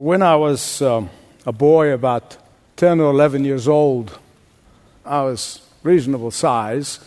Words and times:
When 0.00 0.22
I 0.22 0.34
was 0.34 0.80
um, 0.80 1.10
a 1.44 1.52
boy, 1.52 1.92
about 1.92 2.38
10 2.76 3.00
or 3.00 3.10
11 3.10 3.44
years 3.44 3.68
old, 3.68 4.18
I 5.04 5.24
was 5.24 5.60
reasonable 5.82 6.30
size, 6.30 7.00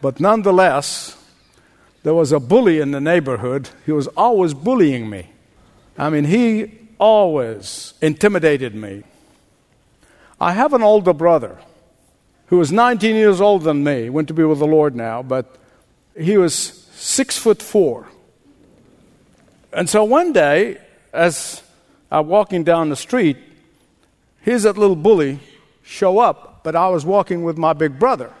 but 0.00 0.20
nonetheless, 0.20 1.20
there 2.04 2.14
was 2.14 2.30
a 2.30 2.38
bully 2.38 2.78
in 2.78 2.92
the 2.92 3.00
neighborhood. 3.00 3.70
He 3.84 3.90
was 3.90 4.06
always 4.06 4.54
bullying 4.54 5.10
me. 5.10 5.30
I 5.98 6.08
mean, 6.08 6.22
he 6.22 6.70
always 7.00 7.94
intimidated 8.00 8.76
me. 8.76 9.02
I 10.40 10.52
have 10.52 10.72
an 10.72 10.84
older 10.84 11.12
brother 11.12 11.58
who 12.46 12.58
was 12.58 12.70
19 12.70 13.16
years 13.16 13.40
older 13.40 13.64
than 13.64 13.82
me, 13.82 14.08
went 14.08 14.28
to 14.28 14.34
be 14.34 14.44
with 14.44 14.60
the 14.60 14.68
Lord 14.68 14.94
now, 14.94 15.20
but 15.20 15.56
he 16.16 16.38
was 16.38 16.54
six 16.54 17.36
foot 17.36 17.60
four. 17.60 18.06
And 19.72 19.90
so 19.90 20.04
one 20.04 20.32
day, 20.32 20.78
as 21.12 21.64
I'm 22.10 22.26
walking 22.26 22.64
down 22.64 22.88
the 22.88 22.96
street, 22.96 23.36
here's 24.40 24.64
that 24.64 24.76
little 24.76 24.96
bully 24.96 25.38
show 25.82 26.18
up, 26.18 26.64
but 26.64 26.74
I 26.74 26.88
was 26.88 27.04
walking 27.04 27.44
with 27.44 27.56
my 27.56 27.72
big 27.72 27.98
brother. 27.98 28.32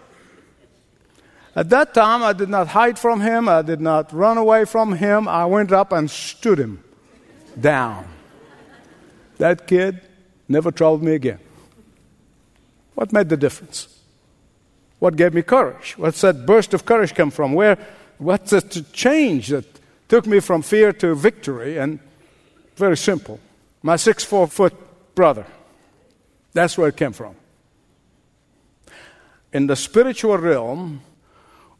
At 1.54 1.68
that 1.70 1.94
time, 1.94 2.22
I 2.22 2.32
did 2.32 2.48
not 2.48 2.68
hide 2.68 2.98
from 2.98 3.20
him, 3.20 3.48
I 3.48 3.62
did 3.62 3.80
not 3.80 4.12
run 4.12 4.38
away 4.38 4.64
from 4.64 4.94
him. 4.94 5.26
I 5.28 5.46
went 5.46 5.72
up 5.72 5.92
and 5.92 6.10
stood 6.10 6.58
him 6.58 6.82
down. 7.58 8.06
That 9.38 9.66
kid 9.66 10.00
never 10.48 10.70
troubled 10.70 11.02
me 11.02 11.14
again. 11.14 11.40
What 12.94 13.12
made 13.12 13.28
the 13.28 13.36
difference? 13.36 13.88
What 14.98 15.16
gave 15.16 15.32
me 15.32 15.42
courage? 15.42 15.94
What's 15.96 16.20
that 16.20 16.44
burst 16.44 16.74
of 16.74 16.84
courage 16.84 17.14
come 17.14 17.30
from? 17.30 17.54
Where, 17.54 17.78
what's 18.18 18.50
the 18.50 18.84
change 18.92 19.48
that 19.48 19.64
took 20.08 20.26
me 20.26 20.40
from 20.40 20.62
fear 20.62 20.92
to 20.94 21.14
victory? 21.14 21.78
And 21.78 21.98
very 22.76 22.96
simple 22.96 23.40
my 23.82 23.96
six 23.96 24.24
four 24.24 24.46
foot 24.46 24.74
brother. 25.14 25.46
That's 26.52 26.76
where 26.76 26.88
it 26.88 26.96
came 26.96 27.12
from. 27.12 27.36
In 29.52 29.66
the 29.66 29.76
spiritual 29.76 30.38
realm, 30.38 31.02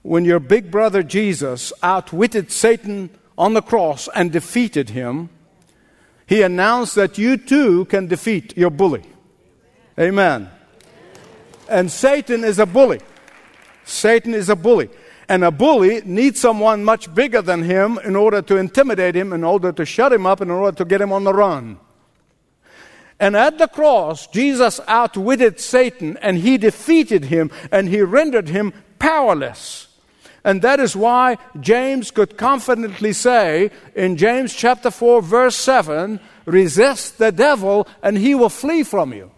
when 0.02 0.24
your 0.24 0.40
big 0.40 0.70
brother 0.70 1.02
Jesus 1.02 1.72
outwitted 1.82 2.50
Satan 2.50 3.10
on 3.36 3.54
the 3.54 3.62
cross 3.62 4.08
and 4.14 4.32
defeated 4.32 4.90
him, 4.90 5.28
he 6.26 6.42
announced 6.42 6.94
that 6.94 7.18
you 7.18 7.36
too 7.36 7.84
can 7.86 8.06
defeat 8.06 8.56
your 8.56 8.70
bully. 8.70 9.02
Amen. 9.98 10.48
And 11.68 11.90
Satan 11.90 12.44
is 12.44 12.58
a 12.58 12.66
bully. 12.66 13.00
Satan 13.84 14.34
is 14.34 14.48
a 14.48 14.56
bully. 14.56 14.90
And 15.28 15.44
a 15.44 15.50
bully 15.50 16.00
needs 16.04 16.40
someone 16.40 16.84
much 16.84 17.12
bigger 17.14 17.42
than 17.42 17.62
him 17.62 17.98
in 18.04 18.16
order 18.16 18.42
to 18.42 18.56
intimidate 18.56 19.14
him, 19.14 19.32
in 19.32 19.44
order 19.44 19.70
to 19.70 19.84
shut 19.84 20.12
him 20.12 20.26
up, 20.26 20.40
in 20.40 20.50
order 20.50 20.76
to 20.76 20.84
get 20.84 21.00
him 21.00 21.12
on 21.12 21.24
the 21.24 21.32
run. 21.32 21.78
And 23.20 23.36
at 23.36 23.58
the 23.58 23.68
cross, 23.68 24.26
Jesus 24.26 24.80
outwitted 24.88 25.60
Satan 25.60 26.16
and 26.22 26.38
he 26.38 26.56
defeated 26.56 27.26
him 27.26 27.50
and 27.70 27.86
he 27.86 28.00
rendered 28.00 28.48
him 28.48 28.72
powerless. 28.98 29.88
And 30.42 30.62
that 30.62 30.80
is 30.80 30.96
why 30.96 31.36
James 31.60 32.10
could 32.10 32.38
confidently 32.38 33.12
say 33.12 33.70
in 33.94 34.16
James 34.16 34.54
chapter 34.54 34.90
4, 34.90 35.20
verse 35.20 35.56
7 35.56 36.18
resist 36.46 37.18
the 37.18 37.30
devil 37.30 37.86
and 38.02 38.16
he 38.16 38.34
will 38.34 38.48
flee 38.48 38.82
from 38.82 39.12
you. 39.12 39.30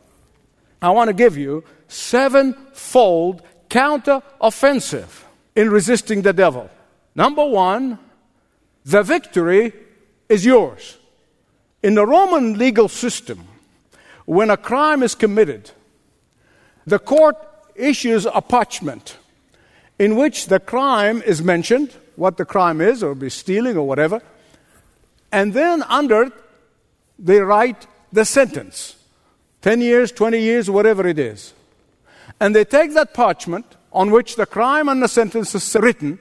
I 0.80 0.90
want 0.90 1.08
to 1.08 1.14
give 1.14 1.36
you 1.36 1.64
sevenfold 1.88 3.42
counter 3.68 4.22
offensive 4.40 5.26
in 5.56 5.70
resisting 5.70 6.22
the 6.22 6.32
devil. 6.32 6.70
Number 7.16 7.44
one, 7.44 7.98
the 8.84 9.02
victory 9.02 9.72
is 10.28 10.44
yours. 10.44 10.98
In 11.82 11.94
the 11.94 12.06
Roman 12.06 12.56
legal 12.56 12.88
system, 12.88 13.48
when 14.24 14.50
a 14.50 14.56
crime 14.56 15.02
is 15.02 15.14
committed, 15.14 15.70
the 16.86 16.98
court 16.98 17.36
issues 17.74 18.26
a 18.26 18.40
parchment 18.40 19.16
in 19.98 20.16
which 20.16 20.46
the 20.46 20.60
crime 20.60 21.22
is 21.22 21.42
mentioned, 21.42 21.94
what 22.16 22.36
the 22.36 22.44
crime 22.44 22.80
is, 22.80 23.02
or 23.02 23.14
be 23.14 23.30
stealing 23.30 23.76
or 23.76 23.86
whatever, 23.86 24.20
and 25.30 25.54
then 25.54 25.82
under 25.84 26.24
it, 26.24 26.32
they 27.18 27.40
write 27.40 27.86
the 28.12 28.24
sentence 28.24 28.96
10 29.62 29.80
years, 29.80 30.12
20 30.12 30.40
years, 30.40 30.68
whatever 30.68 31.06
it 31.06 31.18
is. 31.18 31.54
And 32.40 32.54
they 32.54 32.64
take 32.64 32.94
that 32.94 33.14
parchment 33.14 33.64
on 33.92 34.10
which 34.10 34.36
the 34.36 34.46
crime 34.46 34.88
and 34.88 35.02
the 35.02 35.08
sentence 35.08 35.54
is 35.54 35.76
written 35.76 36.18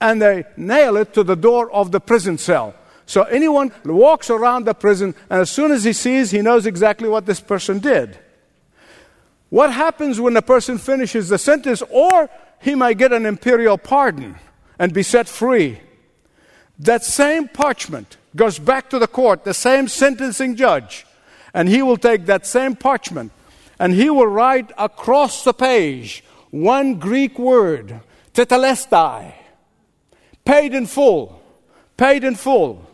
and 0.00 0.22
they 0.22 0.44
nail 0.56 0.96
it 0.96 1.12
to 1.14 1.24
the 1.24 1.34
door 1.34 1.70
of 1.72 1.90
the 1.90 2.00
prison 2.00 2.38
cell. 2.38 2.74
So 3.08 3.22
anyone 3.22 3.72
walks 3.86 4.28
around 4.28 4.66
the 4.66 4.74
prison, 4.74 5.14
and 5.30 5.40
as 5.40 5.50
soon 5.50 5.72
as 5.72 5.82
he 5.82 5.94
sees, 5.94 6.30
he 6.30 6.42
knows 6.42 6.66
exactly 6.66 7.08
what 7.08 7.24
this 7.24 7.40
person 7.40 7.78
did. 7.78 8.18
What 9.48 9.72
happens 9.72 10.20
when 10.20 10.36
a 10.36 10.42
person 10.42 10.76
finishes 10.76 11.30
the 11.30 11.38
sentence, 11.38 11.82
or 11.90 12.28
he 12.60 12.74
might 12.74 12.98
get 12.98 13.14
an 13.14 13.24
imperial 13.24 13.78
pardon 13.78 14.36
and 14.78 14.92
be 14.92 15.02
set 15.02 15.26
free? 15.26 15.80
That 16.78 17.02
same 17.02 17.48
parchment 17.48 18.18
goes 18.36 18.58
back 18.58 18.90
to 18.90 18.98
the 18.98 19.08
court, 19.08 19.42
the 19.42 19.54
same 19.54 19.88
sentencing 19.88 20.54
judge, 20.54 21.06
and 21.54 21.66
he 21.66 21.80
will 21.80 21.96
take 21.96 22.26
that 22.26 22.46
same 22.46 22.76
parchment 22.76 23.32
and 23.78 23.94
he 23.94 24.10
will 24.10 24.26
write 24.26 24.70
across 24.76 25.44
the 25.44 25.54
page 25.54 26.24
one 26.50 26.98
Greek 26.98 27.38
word, 27.38 28.00
tetelestai, 28.32 29.32
paid 30.44 30.74
in 30.74 30.86
full, 30.86 31.40
paid 31.96 32.24
in 32.24 32.34
full. 32.34 32.87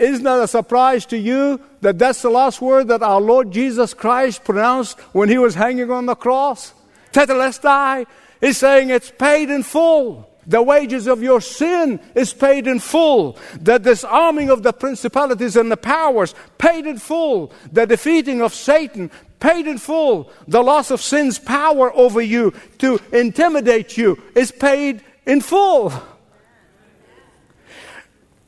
Isn't 0.00 0.24
that 0.24 0.42
a 0.42 0.48
surprise 0.48 1.04
to 1.06 1.18
you 1.18 1.60
that 1.82 1.98
that's 1.98 2.22
the 2.22 2.30
last 2.30 2.62
word 2.62 2.88
that 2.88 3.02
our 3.02 3.20
Lord 3.20 3.50
Jesus 3.50 3.92
Christ 3.92 4.44
pronounced 4.44 4.98
when 5.12 5.28
he 5.28 5.36
was 5.36 5.54
hanging 5.54 5.90
on 5.90 6.06
the 6.06 6.14
cross? 6.14 6.72
Tetelestai 7.12 8.06
is 8.40 8.56
saying 8.56 8.88
it's 8.88 9.10
paid 9.10 9.50
in 9.50 9.62
full. 9.62 10.26
The 10.46 10.62
wages 10.62 11.06
of 11.06 11.22
your 11.22 11.42
sin 11.42 12.00
is 12.14 12.32
paid 12.32 12.66
in 12.66 12.78
full. 12.78 13.38
The 13.60 13.76
disarming 13.76 14.48
of 14.48 14.62
the 14.62 14.72
principalities 14.72 15.54
and 15.54 15.70
the 15.70 15.76
powers, 15.76 16.34
paid 16.56 16.86
in 16.86 16.98
full. 16.98 17.52
The 17.70 17.86
defeating 17.86 18.40
of 18.40 18.54
Satan, 18.54 19.10
paid 19.38 19.66
in 19.66 19.76
full. 19.76 20.32
The 20.48 20.62
loss 20.62 20.90
of 20.90 21.02
sin's 21.02 21.38
power 21.38 21.94
over 21.94 22.22
you 22.22 22.54
to 22.78 22.98
intimidate 23.12 23.98
you 23.98 24.18
is 24.34 24.50
paid 24.50 25.04
in 25.26 25.42
full. 25.42 25.92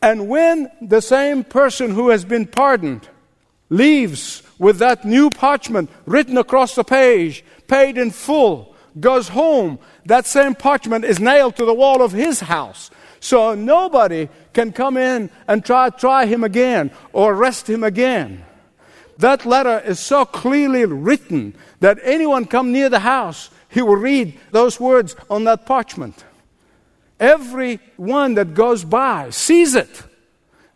And 0.03 0.29
when 0.29 0.71
the 0.81 1.01
same 1.01 1.45
person 1.45 1.93
who 1.93 2.09
has 2.09 2.25
been 2.25 2.47
pardoned 2.47 3.09
leaves 3.71 4.43
with 4.59 4.79
that 4.79 5.05
new 5.05 5.31
parchment 5.31 5.89
written 6.05 6.37
across 6.37 6.75
the 6.75 6.85
page, 6.85 7.45
paid 7.69 7.97
in 7.97 8.11
full, 8.11 8.75
goes 8.99 9.29
home, 9.29 9.79
that 10.05 10.27
same 10.27 10.57
parchment 10.57 11.05
is 11.05 11.21
nailed 11.21 11.57
to 11.57 11.65
the 11.65 11.73
wall 11.73 12.03
of 12.03 12.13
his 12.13 12.41
house. 12.41 12.91
So 13.21 13.55
nobody 13.55 14.29
can 14.53 14.73
come 14.73 14.97
in 14.97 15.31
and 15.47 15.65
try 15.65 15.89
try 15.91 16.27
him 16.27 16.43
again 16.43 16.91
or 17.13 17.33
arrest 17.33 17.71
him 17.71 17.84
again. 17.84 18.45
That 19.19 19.47
letter 19.47 19.79
is 19.79 20.01
so 20.01 20.25
clearly 20.25 20.84
written 20.84 21.55
that 21.79 22.01
anyone 22.03 22.45
come 22.45 22.73
near 22.73 22.89
the 22.89 22.99
house, 22.99 23.51
he 23.69 23.81
will 23.81 23.97
read 23.97 24.39
those 24.51 24.81
words 24.81 25.15
on 25.31 25.45
that 25.45 25.65
parchment. 25.65 26.25
Every 27.22 27.78
one 27.97 28.34
that 28.34 28.53
goes 28.53 28.84
by 28.84 29.31
sees 29.31 29.77
it. 29.77 30.03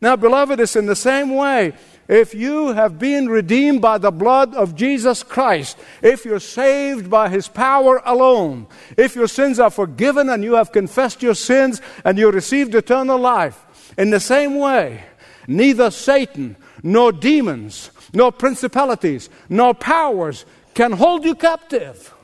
Now, 0.01 0.15
beloved, 0.15 0.61
it's 0.61 0.77
in 0.77 0.87
the 0.87 0.95
same 0.95 1.35
way. 1.35 1.73
If 2.07 2.37
you 2.37 2.69
have 2.69 3.01
been 3.01 3.29
redeemed 3.29 3.83
by 3.83 3.99
the 3.99 4.13
blood 4.13 4.55
of 4.55 4.77
Jesus 4.77 5.25
Christ, 5.25 5.77
if 6.03 6.25
you're 6.25 6.39
saved 6.39 7.11
by 7.11 7.31
His 7.31 7.49
power 7.49 8.01
alone, 8.05 8.69
if 8.97 9.17
your 9.17 9.27
sins 9.27 9.59
are 9.59 9.71
forgiven 9.71 10.29
and 10.29 10.45
you 10.45 10.55
have 10.55 10.71
confessed 10.71 11.21
your 11.21 11.35
sins 11.35 11.83
and 12.05 12.17
you 12.17 12.31
received 12.31 12.77
eternal 12.77 13.19
life, 13.19 13.93
in 13.99 14.11
the 14.11 14.21
same 14.21 14.57
way, 14.57 15.03
neither 15.49 15.91
Satan 15.91 16.55
nor 16.81 17.11
demons, 17.11 17.91
nor 18.13 18.31
principalities, 18.31 19.31
nor 19.49 19.75
powers 19.75 20.47
can 20.75 20.93
hold 20.93 21.25
you 21.25 21.35
captive 21.35 22.15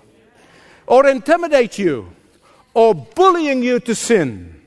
or 0.86 1.08
intimidate 1.08 1.76
you 1.76 2.14
or 2.74 2.94
bullying 2.94 3.62
you 3.62 3.80
to 3.80 3.94
sin. 3.94 4.60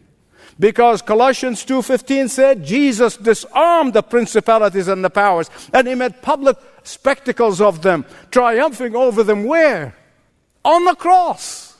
Because 0.57 1.01
Colossians 1.01 1.65
2:15 1.65 2.29
said 2.29 2.63
Jesus 2.63 3.17
disarmed 3.17 3.93
the 3.93 4.03
principalities 4.03 4.87
and 4.87 5.03
the 5.03 5.09
powers 5.09 5.49
and 5.73 5.87
he 5.87 5.95
made 5.95 6.21
public 6.21 6.57
spectacles 6.83 7.59
of 7.59 7.81
them, 7.81 8.05
triumphing 8.31 8.95
over 8.95 9.23
them 9.23 9.43
where? 9.43 9.95
On 10.63 10.85
the 10.85 10.95
cross. 10.95 11.75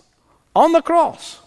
On 0.56 0.74
the 0.74 0.81
cross. 0.81 1.39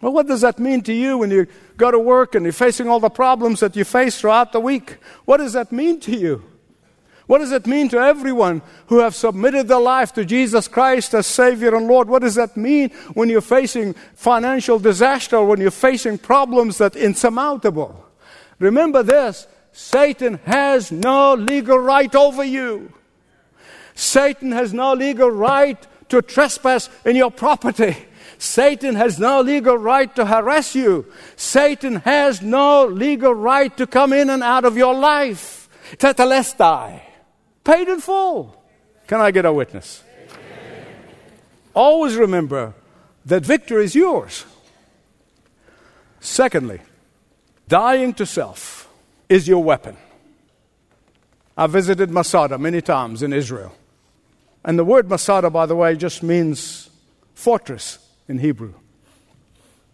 Well, 0.00 0.12
what 0.12 0.26
does 0.26 0.42
that 0.42 0.58
mean 0.58 0.82
to 0.82 0.92
you 0.92 1.16
when 1.18 1.30
you 1.30 1.46
go 1.78 1.90
to 1.90 1.98
work 1.98 2.34
and 2.34 2.44
you're 2.44 2.52
facing 2.52 2.88
all 2.88 3.00
the 3.00 3.08
problems 3.08 3.60
that 3.60 3.74
you 3.74 3.84
face 3.84 4.20
throughout 4.20 4.52
the 4.52 4.60
week? 4.60 4.98
What 5.24 5.38
does 5.38 5.54
that 5.54 5.72
mean 5.72 5.98
to 6.00 6.14
you? 6.14 6.42
What 7.34 7.40
does 7.40 7.50
it 7.50 7.66
mean 7.66 7.88
to 7.88 7.98
everyone 7.98 8.62
who 8.86 9.00
have 9.00 9.12
submitted 9.12 9.66
their 9.66 9.80
life 9.80 10.12
to 10.12 10.24
Jesus 10.24 10.68
Christ 10.68 11.14
as 11.14 11.26
Savior 11.26 11.74
and 11.74 11.88
Lord? 11.88 12.08
What 12.08 12.22
does 12.22 12.36
that 12.36 12.56
mean 12.56 12.90
when 13.14 13.28
you're 13.28 13.40
facing 13.40 13.94
financial 14.14 14.78
disaster, 14.78 15.42
when 15.42 15.60
you're 15.60 15.72
facing 15.72 16.18
problems 16.18 16.78
that 16.78 16.94
insurmountable? 16.94 18.06
Remember 18.60 19.02
this, 19.02 19.48
Satan 19.72 20.34
has 20.44 20.92
no 20.92 21.34
legal 21.34 21.76
right 21.76 22.14
over 22.14 22.44
you. 22.44 22.92
Satan 23.96 24.52
has 24.52 24.72
no 24.72 24.92
legal 24.92 25.28
right 25.28 25.84
to 26.10 26.22
trespass 26.22 26.88
in 27.04 27.16
your 27.16 27.32
property. 27.32 27.96
Satan 28.38 28.94
has 28.94 29.18
no 29.18 29.40
legal 29.40 29.76
right 29.76 30.14
to 30.14 30.24
harass 30.24 30.76
you. 30.76 31.06
Satan 31.34 31.96
has 31.96 32.42
no 32.42 32.86
legal 32.86 33.34
right 33.34 33.76
to 33.76 33.88
come 33.88 34.12
in 34.12 34.30
and 34.30 34.44
out 34.44 34.64
of 34.64 34.76
your 34.76 34.94
life. 34.94 35.68
Tetelestai. 35.98 37.00
Paid 37.64 37.88
in 37.88 38.00
full. 38.00 38.62
Can 39.06 39.20
I 39.20 39.30
get 39.30 39.44
a 39.44 39.52
witness? 39.52 40.02
Amen. 40.30 40.86
Always 41.74 42.16
remember 42.16 42.74
that 43.24 43.44
victory 43.44 43.84
is 43.84 43.94
yours. 43.94 44.44
Secondly, 46.20 46.80
dying 47.68 48.14
to 48.14 48.26
self 48.26 48.88
is 49.28 49.48
your 49.48 49.62
weapon. 49.62 49.96
I 51.56 51.66
visited 51.66 52.10
Masada 52.10 52.58
many 52.58 52.80
times 52.80 53.22
in 53.22 53.32
Israel. 53.32 53.74
And 54.64 54.78
the 54.78 54.84
word 54.84 55.08
Masada, 55.08 55.50
by 55.50 55.66
the 55.66 55.76
way, 55.76 55.96
just 55.96 56.22
means 56.22 56.90
fortress 57.34 57.98
in 58.28 58.38
Hebrew. 58.38 58.74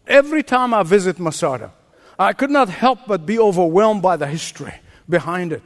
Every 0.06 0.43
time 0.43 0.73
I 0.73 0.82
visit 0.82 1.19
Masada, 1.19 1.73
I 2.19 2.32
could 2.32 2.50
not 2.50 2.69
help 2.69 3.00
but 3.06 3.26
be 3.26 3.38
overwhelmed 3.38 4.02
by 4.02 4.16
the 4.16 4.26
history 4.26 4.75
behind 5.08 5.52
it. 5.52 5.62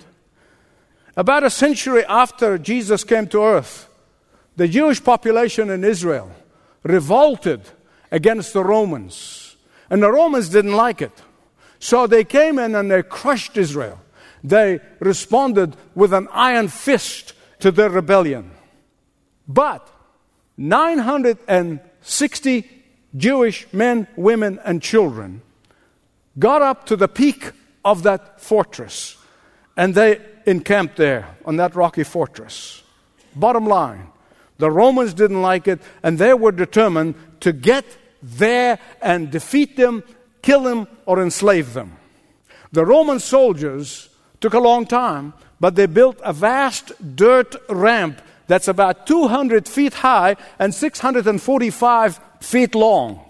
About 1.16 1.44
a 1.44 1.50
century 1.50 2.05
after 2.06 2.58
Jesus 2.58 3.05
came 3.05 3.28
to 3.28 3.43
earth, 3.43 3.88
the 4.56 4.66
Jewish 4.66 5.02
population 5.02 5.70
in 5.70 5.84
Israel 5.84 6.32
revolted 6.82 7.61
against 8.11 8.52
the 8.52 8.64
Romans. 8.64 9.56
And 9.90 10.02
the 10.02 10.11
Romans 10.11 10.49
didn't 10.49 10.72
like 10.72 11.02
it. 11.02 11.12
So 11.78 12.06
they 12.06 12.25
came 12.25 12.58
in 12.58 12.75
and 12.75 12.90
they 12.90 13.02
crushed 13.02 13.56
Israel. 13.56 14.00
They 14.43 14.81
responded 14.99 15.76
with 15.94 16.12
an 16.12 16.28
iron 16.32 16.69
fist 16.69 17.34
to 17.60 17.70
their 17.70 17.90
rebellion. 17.90 18.50
But 19.46 19.88
960 20.56 22.70
Jewish 23.17 23.72
men, 23.72 24.08
women, 24.17 24.58
and 24.64 24.82
children 24.82 25.43
got 26.38 26.62
up 26.62 26.87
to 26.87 26.96
the 26.96 27.08
peak 27.08 27.52
of 27.84 28.02
that 28.02 28.40
fortress 28.40 29.17
and 29.76 29.94
they 29.94 30.20
encamped 30.46 30.96
there 30.96 31.36
on 31.44 31.56
that 31.56 31.74
rocky 31.74 32.04
fortress. 32.04 32.82
Bottom 33.34 33.66
line, 33.66 34.08
the 34.58 34.70
Romans 34.70 35.14
didn't 35.14 35.42
like 35.42 35.66
it 35.66 35.80
and 36.02 36.18
they 36.18 36.34
were 36.34 36.52
determined 36.52 37.14
to 37.40 37.52
get 37.52 37.84
there 38.22 38.78
and 39.02 39.30
defeat 39.30 39.76
them, 39.76 40.02
kill 40.42 40.62
them, 40.62 40.86
or 41.06 41.22
enslave 41.22 41.74
them. 41.74 41.96
The 42.72 42.84
Roman 42.84 43.20
soldiers 43.20 44.08
took 44.40 44.54
a 44.54 44.58
long 44.58 44.86
time, 44.86 45.34
but 45.60 45.74
they 45.74 45.86
built 45.86 46.18
a 46.22 46.32
vast 46.32 46.92
dirt 47.16 47.54
ramp 47.68 48.20
that's 48.46 48.68
about 48.68 49.06
200 49.06 49.68
feet 49.68 49.94
high 49.94 50.36
and 50.58 50.74
645 50.74 52.20
feet 52.40 52.74
long. 52.74 53.20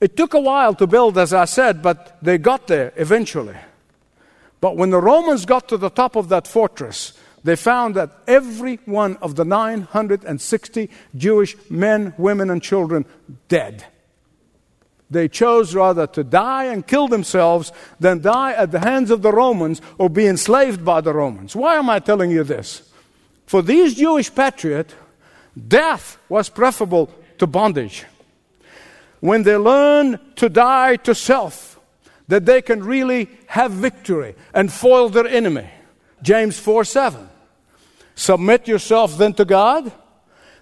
It 0.00 0.16
took 0.16 0.34
a 0.34 0.40
while 0.40 0.74
to 0.74 0.86
build, 0.86 1.16
as 1.18 1.32
I 1.32 1.44
said, 1.44 1.82
but 1.82 2.18
they 2.22 2.38
got 2.38 2.66
there 2.66 2.92
eventually. 2.96 3.56
But 4.62 4.76
when 4.76 4.90
the 4.90 5.00
Romans 5.00 5.44
got 5.44 5.68
to 5.68 5.76
the 5.76 5.90
top 5.90 6.14
of 6.14 6.28
that 6.28 6.46
fortress, 6.46 7.14
they 7.42 7.56
found 7.56 7.96
that 7.96 8.12
every 8.28 8.76
one 8.84 9.16
of 9.16 9.34
the 9.34 9.44
960 9.44 10.88
Jewish 11.16 11.56
men, 11.68 12.14
women, 12.16 12.48
and 12.48 12.62
children 12.62 13.04
dead. 13.48 13.84
They 15.10 15.26
chose 15.26 15.74
rather 15.74 16.06
to 16.06 16.22
die 16.22 16.66
and 16.66 16.86
kill 16.86 17.08
themselves 17.08 17.72
than 17.98 18.22
die 18.22 18.52
at 18.52 18.70
the 18.70 18.78
hands 18.78 19.10
of 19.10 19.22
the 19.22 19.32
Romans 19.32 19.80
or 19.98 20.08
be 20.08 20.26
enslaved 20.26 20.84
by 20.84 21.00
the 21.00 21.12
Romans. 21.12 21.56
Why 21.56 21.74
am 21.74 21.90
I 21.90 21.98
telling 21.98 22.30
you 22.30 22.44
this? 22.44 22.88
For 23.46 23.62
these 23.62 23.96
Jewish 23.96 24.32
patriots, 24.32 24.94
death 25.68 26.18
was 26.28 26.48
preferable 26.48 27.10
to 27.38 27.48
bondage. 27.48 28.04
When 29.18 29.42
they 29.42 29.56
learned 29.56 30.20
to 30.36 30.48
die 30.48 30.96
to 30.96 31.16
self, 31.16 31.71
that 32.32 32.46
they 32.46 32.62
can 32.62 32.82
really 32.82 33.28
have 33.46 33.72
victory 33.72 34.34
and 34.54 34.72
foil 34.72 35.10
their 35.10 35.26
enemy. 35.26 35.68
James 36.22 36.58
4 36.58 36.82
7. 36.82 37.28
Submit 38.14 38.66
yourself 38.66 39.18
then 39.18 39.34
to 39.34 39.44
God, 39.44 39.92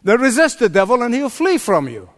then 0.03 0.21
resist 0.21 0.59
the 0.59 0.69
devil 0.69 1.01
and 1.01 1.15
he'll 1.15 1.29
flee 1.29 1.59
from 1.59 1.89
you. 1.89 2.11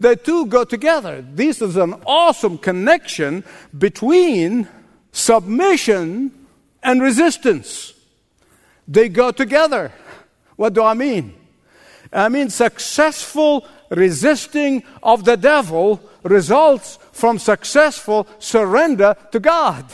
The 0.00 0.16
two 0.16 0.46
go 0.46 0.64
together. 0.64 1.22
This 1.22 1.62
is 1.62 1.76
an 1.76 1.94
awesome 2.06 2.58
connection 2.58 3.44
between 3.76 4.66
submission 5.12 6.32
and 6.82 7.00
resistance. 7.00 7.94
They 8.88 9.08
go 9.08 9.30
together. 9.30 9.92
What 10.56 10.74
do 10.74 10.82
I 10.82 10.94
mean? 10.94 11.34
I 12.12 12.28
mean, 12.28 12.50
successful 12.50 13.64
resisting 13.90 14.82
of 15.04 15.24
the 15.24 15.36
devil 15.36 16.00
results 16.28 16.98
from 17.12 17.38
successful 17.38 18.26
surrender 18.38 19.16
to 19.32 19.40
God. 19.40 19.84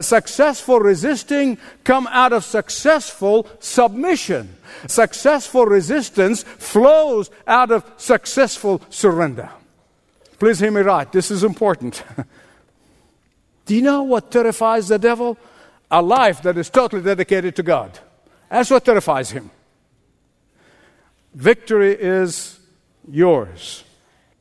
Successful 0.00 0.80
resisting 0.80 1.58
come 1.84 2.06
out 2.08 2.32
of 2.32 2.44
successful 2.44 3.46
submission. 3.60 4.56
Successful 4.86 5.66
resistance 5.66 6.42
flows 6.42 7.30
out 7.46 7.70
of 7.70 7.84
successful 7.96 8.80
surrender. 8.90 9.50
Please 10.38 10.58
hear 10.58 10.70
me 10.70 10.80
right. 10.80 11.10
This 11.12 11.30
is 11.30 11.44
important. 11.44 12.02
Do 13.66 13.76
you 13.76 13.82
know 13.82 14.02
what 14.02 14.30
terrifies 14.30 14.88
the 14.88 14.98
devil? 14.98 15.38
A 15.90 16.02
life 16.02 16.42
that 16.42 16.56
is 16.56 16.68
totally 16.68 17.02
dedicated 17.02 17.54
to 17.56 17.62
God. 17.62 17.98
That's 18.50 18.70
what 18.70 18.84
terrifies 18.84 19.30
him. 19.30 19.50
Victory 21.34 21.94
is 21.94 22.58
yours. 23.08 23.84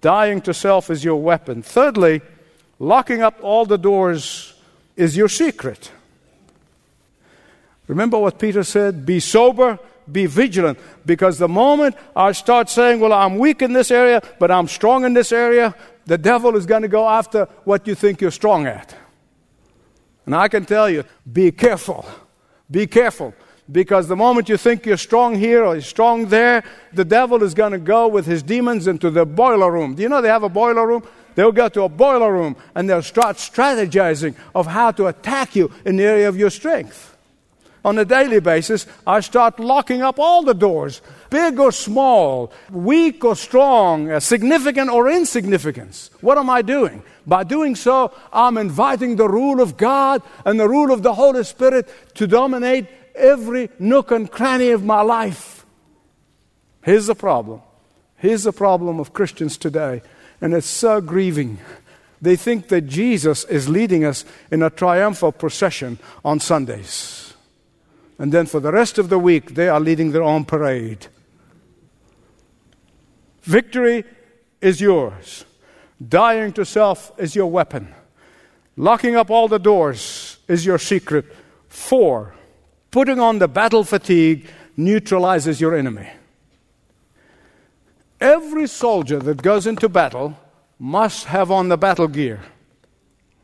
Dying 0.01 0.41
to 0.41 0.53
self 0.53 0.89
is 0.89 1.03
your 1.03 1.21
weapon. 1.21 1.61
Thirdly, 1.61 2.21
locking 2.79 3.21
up 3.21 3.37
all 3.41 3.65
the 3.65 3.77
doors 3.77 4.55
is 4.95 5.15
your 5.15 5.29
secret. 5.29 5.91
Remember 7.87 8.17
what 8.17 8.39
Peter 8.39 8.63
said? 8.63 9.05
Be 9.05 9.19
sober, 9.19 9.77
be 10.11 10.25
vigilant. 10.25 10.79
Because 11.05 11.37
the 11.37 11.47
moment 11.47 11.95
I 12.15 12.31
start 12.31 12.69
saying, 12.69 12.99
Well, 12.99 13.13
I'm 13.13 13.37
weak 13.37 13.61
in 13.61 13.73
this 13.73 13.91
area, 13.91 14.21
but 14.39 14.49
I'm 14.49 14.67
strong 14.67 15.05
in 15.05 15.13
this 15.13 15.31
area, 15.31 15.75
the 16.05 16.17
devil 16.17 16.55
is 16.55 16.65
going 16.65 16.81
to 16.81 16.87
go 16.87 17.07
after 17.07 17.45
what 17.63 17.87
you 17.87 17.95
think 17.95 18.21
you're 18.21 18.31
strong 18.31 18.65
at. 18.65 18.95
And 20.25 20.35
I 20.35 20.47
can 20.47 20.65
tell 20.65 20.89
you, 20.89 21.03
be 21.31 21.51
careful. 21.51 22.05
Be 22.69 22.87
careful. 22.87 23.33
Because 23.71 24.07
the 24.07 24.15
moment 24.15 24.49
you 24.49 24.57
think 24.57 24.85
you're 24.85 24.97
strong 24.97 25.35
here 25.35 25.63
or 25.63 25.75
you're 25.75 25.81
strong 25.81 26.25
there, 26.27 26.63
the 26.93 27.05
devil 27.05 27.41
is 27.43 27.53
going 27.53 27.71
to 27.71 27.77
go 27.77 28.07
with 28.07 28.25
his 28.25 28.43
demons 28.43 28.87
into 28.87 29.09
the 29.09 29.25
boiler 29.25 29.71
room. 29.71 29.95
Do 29.95 30.03
you 30.03 30.09
know 30.09 30.21
they 30.21 30.27
have 30.27 30.43
a 30.43 30.49
boiler 30.49 30.85
room? 30.85 31.03
They'll 31.35 31.53
go 31.53 31.69
to 31.69 31.83
a 31.83 31.89
boiler 31.89 32.33
room 32.33 32.57
and 32.75 32.89
they'll 32.89 33.01
start 33.01 33.37
strategizing 33.37 34.35
of 34.53 34.67
how 34.67 34.91
to 34.91 35.07
attack 35.07 35.55
you 35.55 35.71
in 35.85 35.95
the 35.95 36.03
area 36.03 36.27
of 36.27 36.37
your 36.37 36.49
strength. 36.49 37.15
On 37.83 37.97
a 37.97 38.05
daily 38.05 38.39
basis, 38.39 38.85
I 39.07 39.21
start 39.21 39.59
locking 39.59 40.03
up 40.03 40.19
all 40.19 40.43
the 40.43 40.53
doors, 40.53 41.01
big 41.31 41.59
or 41.59 41.71
small, 41.71 42.51
weak 42.69 43.25
or 43.25 43.35
strong, 43.35 44.19
significant 44.19 44.91
or 44.91 45.09
insignificance. 45.09 46.11
What 46.21 46.37
am 46.37 46.49
I 46.49 46.61
doing? 46.61 47.01
By 47.25 47.43
doing 47.43 47.75
so, 47.75 48.13
I'm 48.31 48.57
inviting 48.57 49.15
the 49.15 49.27
rule 49.27 49.61
of 49.61 49.77
God 49.77 50.21
and 50.45 50.59
the 50.59 50.69
rule 50.69 50.91
of 50.91 51.01
the 51.01 51.13
Holy 51.13 51.43
Spirit 51.43 51.89
to 52.15 52.27
dominate 52.27 52.87
every 53.15 53.69
nook 53.79 54.11
and 54.11 54.29
cranny 54.29 54.69
of 54.69 54.83
my 54.83 55.01
life. 55.01 55.65
Here's 56.83 57.07
the 57.07 57.15
problem. 57.15 57.61
Here's 58.17 58.43
the 58.43 58.53
problem 58.53 58.99
of 58.99 59.13
Christians 59.13 59.57
today, 59.57 60.01
and 60.39 60.53
it's 60.53 60.67
so 60.67 61.01
grieving. 61.01 61.59
They 62.21 62.35
think 62.35 62.67
that 62.67 62.81
Jesus 62.81 63.43
is 63.45 63.67
leading 63.67 64.05
us 64.05 64.23
in 64.51 64.61
a 64.61 64.69
triumphal 64.69 65.31
procession 65.31 65.97
on 66.23 66.39
Sundays. 66.39 67.33
And 68.19 68.31
then 68.31 68.45
for 68.45 68.59
the 68.59 68.71
rest 68.71 68.99
of 68.99 69.09
the 69.09 69.17
week, 69.17 69.55
they 69.55 69.67
are 69.67 69.79
leading 69.79 70.11
their 70.11 70.21
own 70.21 70.45
parade. 70.45 71.07
Victory 73.41 74.03
is 74.61 74.79
yours. 74.79 75.45
Dying 76.07 76.53
to 76.53 76.65
self 76.65 77.11
is 77.17 77.35
your 77.35 77.47
weapon. 77.47 77.93
Locking 78.77 79.15
up 79.15 79.31
all 79.31 79.47
the 79.47 79.57
doors 79.57 80.37
is 80.47 80.65
your 80.65 80.77
secret. 80.77 81.25
Four, 81.67 82.35
Putting 82.91 83.19
on 83.19 83.39
the 83.39 83.47
battle 83.47 83.85
fatigue 83.85 84.47
neutralizes 84.75 85.61
your 85.61 85.75
enemy. 85.75 86.09
Every 88.19 88.67
soldier 88.67 89.19
that 89.19 89.41
goes 89.41 89.65
into 89.65 89.89
battle 89.89 90.37
must 90.77 91.25
have 91.25 91.49
on 91.49 91.69
the 91.69 91.77
battle 91.77 92.07
gear. 92.07 92.41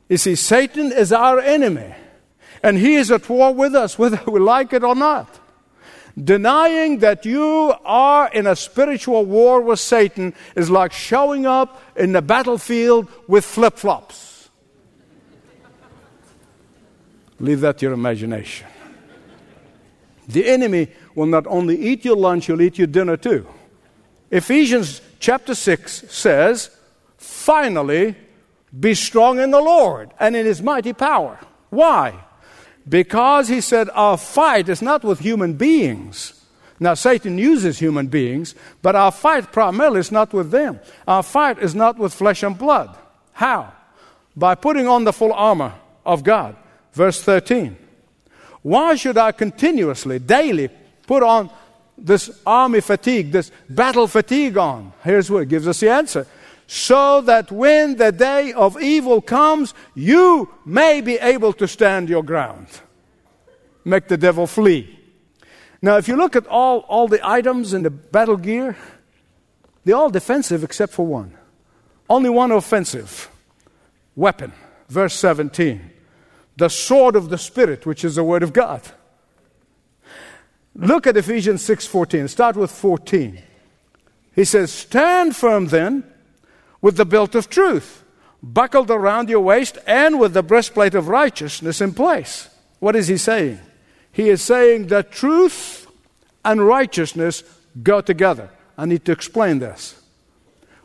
You 0.09 0.17
see, 0.17 0.35
Satan 0.35 0.91
is 0.91 1.11
our 1.11 1.39
enemy, 1.39 1.95
and 2.61 2.77
he 2.77 2.95
is 2.95 3.09
at 3.09 3.27
war 3.29 3.53
with 3.53 3.73
us, 3.73 3.97
whether 3.97 4.21
we 4.27 4.39
like 4.39 4.73
it 4.73 4.83
or 4.83 4.95
not. 4.95 5.39
Denying 6.21 6.99
that 6.99 7.25
you 7.25 7.73
are 7.85 8.29
in 8.29 8.47
a 8.47 8.55
spiritual 8.55 9.25
war 9.25 9.61
with 9.61 9.79
Satan 9.79 10.33
is 10.55 10.69
like 10.69 10.91
showing 10.91 11.45
up 11.45 11.81
in 11.95 12.11
the 12.11 12.21
battlefield 12.21 13.07
with 13.27 13.45
flip 13.45 13.77
flops. 13.77 14.49
Leave 17.39 17.61
that 17.61 17.77
to 17.77 17.85
your 17.85 17.93
imagination. 17.93 18.67
The 20.27 20.45
enemy 20.45 20.89
will 21.15 21.25
not 21.25 21.47
only 21.47 21.79
eat 21.79 22.03
your 22.03 22.17
lunch, 22.17 22.47
he'll 22.47 22.61
eat 22.61 22.77
your 22.77 22.87
dinner 22.87 23.17
too. 23.17 23.47
Ephesians 24.29 25.01
chapter 25.19 25.55
6 25.55 26.05
says, 26.09 26.69
Finally, 27.17 28.15
be 28.77 28.93
strong 28.93 29.39
in 29.39 29.51
the 29.51 29.61
Lord 29.61 30.11
and 30.19 30.35
in 30.35 30.45
his 30.45 30.61
mighty 30.61 30.93
power. 30.93 31.39
Why? 31.69 32.13
Because 32.87 33.47
he 33.47 33.61
said, 33.61 33.89
Our 33.93 34.17
fight 34.17 34.69
is 34.69 34.81
not 34.81 35.03
with 35.03 35.19
human 35.19 35.53
beings. 35.53 36.33
Now, 36.79 36.93
Satan 36.93 37.37
uses 37.37 37.79
human 37.79 38.07
beings, 38.07 38.53
but 38.81 38.95
our 38.95 39.11
fight 39.11 39.51
primarily 39.51 39.99
is 39.99 40.11
not 40.11 40.31
with 40.31 40.51
them. 40.51 40.79
Our 41.07 41.23
fight 41.23 41.57
is 41.57 41.73
not 41.73 41.97
with 41.97 42.13
flesh 42.13 42.43
and 42.43 42.55
blood. 42.55 42.95
How? 43.33 43.73
By 44.35 44.53
putting 44.53 44.87
on 44.87 45.03
the 45.03 45.13
full 45.13 45.33
armor 45.33 45.73
of 46.05 46.23
God. 46.23 46.55
Verse 46.93 47.21
13. 47.21 47.77
Why 48.67 48.95
should 48.95 49.17
I 49.17 49.31
continuously, 49.31 50.19
daily, 50.19 50.67
put 51.07 51.23
on 51.23 51.49
this 51.97 52.29
army 52.45 52.81
fatigue, 52.81 53.31
this 53.31 53.49
battle 53.69 54.07
fatigue 54.07 54.57
on? 54.57 54.91
Here's 55.05 55.31
what 55.31 55.47
gives 55.47 55.69
us 55.69 55.79
the 55.79 55.89
answer. 55.89 56.27
So 56.67 57.21
that 57.21 57.49
when 57.49 57.95
the 57.95 58.11
day 58.11 58.51
of 58.51 58.77
evil 58.81 59.21
comes, 59.21 59.73
you 59.95 60.53
may 60.65 60.99
be 60.99 61.15
able 61.15 61.53
to 61.53 61.65
stand 61.65 62.09
your 62.09 62.23
ground. 62.23 62.67
Make 63.85 64.09
the 64.09 64.17
devil 64.17 64.45
flee. 64.47 64.99
Now, 65.81 65.95
if 65.95 66.09
you 66.09 66.17
look 66.17 66.35
at 66.35 66.45
all, 66.47 66.79
all 66.89 67.07
the 67.07 67.25
items 67.25 67.73
in 67.73 67.83
the 67.83 67.89
battle 67.89 68.35
gear, 68.35 68.75
they're 69.85 69.95
all 69.95 70.09
defensive 70.09 70.65
except 70.65 70.91
for 70.91 71.07
one. 71.07 71.37
Only 72.09 72.29
one 72.29 72.51
offensive 72.51 73.29
weapon. 74.13 74.51
Verse 74.89 75.13
17 75.13 75.93
the 76.57 76.69
sword 76.69 77.15
of 77.15 77.29
the 77.29 77.37
Spirit, 77.37 77.85
which 77.85 78.03
is 78.03 78.15
the 78.15 78.23
Word 78.23 78.43
of 78.43 78.51
God. 78.51 78.81
Look 80.75 81.07
at 81.07 81.17
Ephesians 81.17 81.63
6:14. 81.63 82.27
Start 82.27 82.55
with 82.55 82.71
14. 82.71 83.41
He 84.35 84.45
says, 84.45 84.71
"Stand 84.71 85.35
firm 85.35 85.67
then 85.67 86.03
with 86.81 86.97
the 86.97 87.05
belt 87.05 87.33
of 87.33 87.49
truth, 87.49 88.03
buckled 88.43 88.91
around 88.91 89.29
your 89.29 89.39
waist, 89.39 89.77
and 89.87 90.19
with 90.19 90.33
the 90.33 90.43
breastplate 90.43 90.93
of 90.93 91.07
righteousness 91.07 91.81
in 91.81 91.93
place." 91.93 92.49
What 92.79 92.95
is 92.95 93.07
he 93.07 93.17
saying? 93.17 93.59
He 94.11 94.29
is 94.29 94.41
saying 94.41 94.87
that 94.87 95.11
truth 95.11 95.87
and 96.45 96.65
righteousness 96.65 97.43
go 97.83 98.01
together. 98.01 98.49
I 98.77 98.85
need 98.85 99.05
to 99.05 99.11
explain 99.11 99.59
this. 99.59 99.95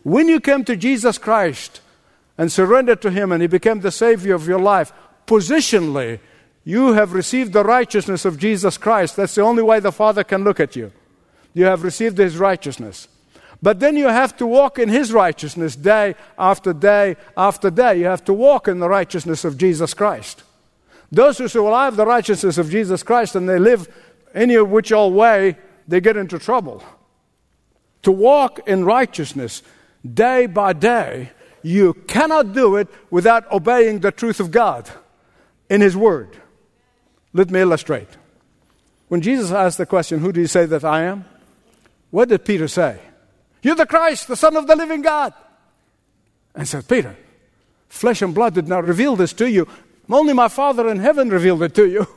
When 0.02 0.29
you 0.29 0.41
came 0.41 0.64
to 0.64 0.76
Jesus 0.76 1.19
Christ 1.19 1.81
and 2.37 2.50
surrendered 2.50 3.00
to 3.02 3.11
Him 3.11 3.31
and 3.31 3.41
He 3.43 3.49
became 3.49 3.81
the 3.81 3.93
Savior 3.93 4.35
of 4.35 4.49
your 4.49 4.59
life, 4.59 4.93
positionally, 5.26 6.21
you 6.64 6.93
have 6.93 7.12
received 7.12 7.52
the 7.52 7.64
righteousness 7.64 8.25
of 8.25 8.38
Jesus 8.38 8.79
Christ. 8.79 9.17
That's 9.17 9.35
the 9.35 9.43
only 9.43 9.62
way 9.62 9.81
the 9.81 9.93
Father 9.93 10.23
can 10.23 10.45
look 10.45 10.61
at 10.61 10.76
you. 10.76 10.93
You 11.55 11.64
have 11.64 11.83
received 11.83 12.19
His 12.19 12.38
righteousness. 12.38 13.09
But 13.61 13.81
then 13.81 13.97
you 13.97 14.09
have 14.09 14.37
to 14.38 14.47
walk 14.47 14.79
in 14.79 14.88
His 14.88 15.12
righteousness 15.12 15.76
day 15.76 16.14
after 16.38 16.73
day 16.73 17.17
after 17.37 17.71
day. 17.71 17.99
You 17.99 18.07
have 18.07 18.25
to 18.26 18.33
walk 18.33 18.69
in 18.69 18.79
the 18.79 18.88
righteousness 18.88 19.45
of 19.45 19.59
Jesus 19.59 19.93
Christ. 19.95 20.45
Those 21.11 21.38
who 21.38 21.49
say, 21.49 21.59
Well, 21.59 21.75
I 21.75 21.85
have 21.85 21.97
the 21.97 22.07
righteousness 22.07 22.59
of 22.59 22.71
Jesus 22.71 23.02
Christ, 23.02 23.35
and 23.35 23.49
they 23.49 23.59
live 23.59 23.88
any 24.35 24.57
which 24.59 24.93
old 24.93 25.14
way, 25.14 25.59
they 25.87 26.00
get 26.00 26.17
into 26.17 26.38
trouble. 26.38 26.83
To 28.02 28.12
walk 28.12 28.67
in 28.67 28.85
righteousness 28.85 29.62
day 30.14 30.47
by 30.47 30.73
day, 30.73 31.31
you 31.62 31.95
cannot 31.95 32.52
do 32.52 32.76
it 32.76 32.88
without 33.11 33.50
obeying 33.52 34.00
the 34.00 34.11
truth 34.11 34.41
of 34.41 34.50
God 34.50 34.91
in 35.73 35.81
His 35.81 35.97
Word. 35.97 36.37
Let 37.33 37.50
me 37.50 37.61
illustrate. 37.61 38.09
When 39.09 39.23
Jesus 39.23 39.50
asked 39.50 39.79
the 39.79 39.87
question, 39.87 40.21
Who 40.21 40.31
do 40.31 40.41
you 40.41 40.47
say 40.47 40.67
that 40.67 40.85
I 40.85 41.05
am? 41.05 41.25
What 42.11 42.29
did 42.29 42.45
Peter 42.45 42.69
say? 42.69 43.00
You're 43.62 43.75
the 43.75 43.87
Christ, 43.87 44.29
the 44.29 44.37
Son 44.37 44.55
of 44.55 44.67
the 44.67 44.76
living 44.76 45.00
God. 45.00 45.33
And 46.55 46.69
said, 46.69 46.87
Peter, 46.87 47.17
flesh 47.88 48.21
and 48.21 48.35
blood 48.35 48.52
did 48.52 48.69
not 48.69 48.85
reveal 48.85 49.17
this 49.17 49.33
to 49.35 49.49
you. 49.49 49.67
Only 50.11 50.35
my 50.35 50.49
Father 50.49 50.91
in 50.91 50.99
heaven 50.99 51.31
revealed 51.31 51.62
it 51.62 51.75
to 51.75 51.88
you. 51.88 52.07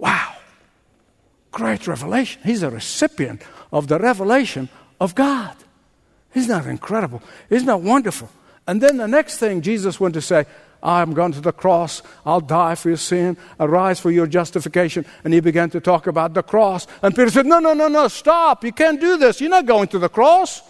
Wow. 0.00 0.36
Great 1.50 1.88
revelation. 1.88 2.40
He's 2.44 2.62
a 2.62 2.70
recipient 2.70 3.42
of 3.72 3.88
the 3.88 3.98
revelation 3.98 4.68
of 5.00 5.16
God. 5.16 5.56
Isn't 6.32 6.50
that 6.50 6.70
incredible? 6.70 7.20
Isn't 7.50 7.66
that 7.66 7.80
wonderful? 7.80 8.30
And 8.68 8.80
then 8.80 8.98
the 8.98 9.08
next 9.08 9.38
thing 9.38 9.60
Jesus 9.60 9.98
went 9.98 10.14
to 10.14 10.22
say, 10.22 10.46
I'm 10.82 11.12
going 11.12 11.32
to 11.32 11.40
the 11.40 11.52
cross. 11.52 12.02
I'll 12.24 12.40
die 12.40 12.74
for 12.74 12.88
your 12.88 12.98
sin, 12.98 13.36
arise 13.58 13.98
for 13.98 14.10
your 14.10 14.26
justification. 14.26 15.04
And 15.24 15.34
he 15.34 15.40
began 15.40 15.70
to 15.70 15.80
talk 15.80 16.06
about 16.06 16.34
the 16.34 16.42
cross. 16.42 16.86
And 17.02 17.14
Peter 17.14 17.30
said, 17.30 17.46
No, 17.46 17.58
no, 17.58 17.74
no, 17.74 17.88
no, 17.88 18.08
stop. 18.08 18.64
You 18.64 18.72
can't 18.72 19.00
do 19.00 19.16
this. 19.16 19.40
You're 19.40 19.50
not 19.50 19.66
going 19.66 19.88
to 19.88 19.98
the 19.98 20.08
cross. 20.08 20.62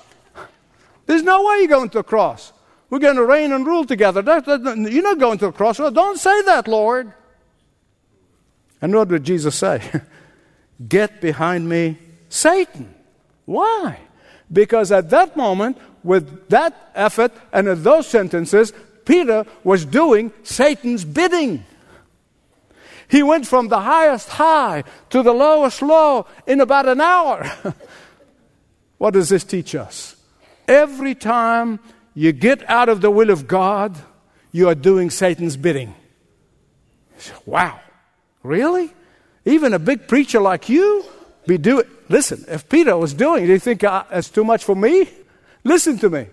There's 1.06 1.22
no 1.22 1.44
way 1.44 1.58
you're 1.58 1.68
going 1.68 1.90
to 1.90 1.98
the 1.98 2.04
cross. 2.04 2.52
We're 2.90 2.98
going 2.98 3.16
to 3.16 3.24
reign 3.24 3.52
and 3.52 3.66
rule 3.66 3.84
together. 3.84 4.22
You're 4.22 5.02
not 5.02 5.18
going 5.18 5.38
to 5.38 5.46
the 5.46 5.52
cross. 5.52 5.78
Well, 5.78 5.90
don't 5.90 6.18
say 6.18 6.42
that, 6.42 6.66
Lord. 6.66 7.12
And 8.80 8.94
what 8.94 9.08
did 9.08 9.24
Jesus 9.24 9.56
say? 9.56 9.82
Get 10.88 11.20
behind 11.20 11.68
me, 11.68 11.98
Satan. 12.28 12.94
Why? 13.44 13.98
Because 14.50 14.92
at 14.92 15.10
that 15.10 15.36
moment, 15.36 15.76
with 16.02 16.48
that 16.48 16.90
effort 16.94 17.32
and 17.52 17.66
those 17.68 18.06
sentences, 18.06 18.72
Peter 19.08 19.46
was 19.64 19.86
doing 19.86 20.30
Satan's 20.42 21.02
bidding. 21.02 21.64
He 23.08 23.22
went 23.22 23.46
from 23.46 23.68
the 23.68 23.80
highest 23.80 24.28
high 24.28 24.84
to 25.08 25.22
the 25.22 25.32
lowest 25.32 25.80
low 25.80 26.26
in 26.46 26.60
about 26.60 26.86
an 26.86 27.00
hour. 27.00 27.50
what 28.98 29.14
does 29.14 29.30
this 29.30 29.44
teach 29.44 29.74
us? 29.74 30.14
Every 30.68 31.14
time 31.14 31.80
you 32.12 32.32
get 32.32 32.68
out 32.68 32.90
of 32.90 33.00
the 33.00 33.10
will 33.10 33.30
of 33.30 33.48
God, 33.48 33.96
you 34.52 34.68
are 34.68 34.74
doing 34.74 35.08
Satan's 35.08 35.56
bidding. 35.56 35.94
Wow, 37.46 37.80
really? 38.42 38.92
Even 39.46 39.72
a 39.72 39.78
big 39.78 40.06
preacher 40.06 40.38
like 40.38 40.68
you 40.68 41.02
be 41.46 41.56
doing. 41.56 41.86
Listen, 42.10 42.44
if 42.46 42.68
Peter 42.68 42.94
was 42.94 43.14
doing 43.14 43.46
do 43.46 43.52
you 43.52 43.58
think 43.58 43.82
uh, 43.84 44.04
that's 44.10 44.28
too 44.28 44.44
much 44.44 44.64
for 44.64 44.76
me? 44.76 45.08
Listen 45.64 45.96
to 45.96 46.10
me. 46.10 46.26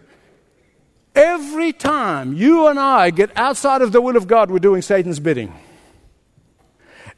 Every 1.16 1.72
time 1.72 2.34
you 2.34 2.68
and 2.68 2.78
I 2.78 3.10
get 3.10 3.36
outside 3.38 3.82
of 3.82 3.94
the 3.94 4.02
will 4.02 4.18
of 4.18 4.28
God, 4.28 4.52
we're 4.52 4.60
doing 4.60 4.82
Satan's 4.82 5.20
bidding. 5.20 5.54